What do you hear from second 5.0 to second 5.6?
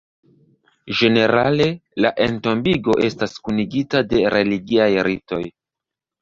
ritoj.